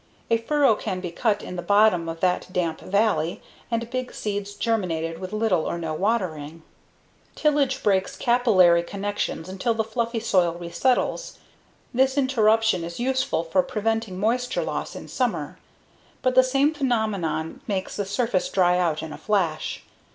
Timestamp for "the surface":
17.95-18.49